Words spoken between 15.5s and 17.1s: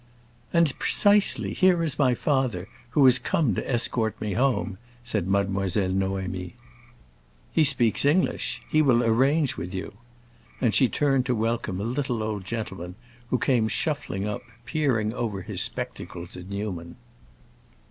spectacles at Newman.